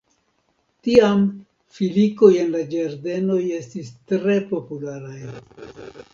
[0.87, 1.19] Tiam
[1.75, 5.23] filikoj en la ĝardenoj estis tre popularaj.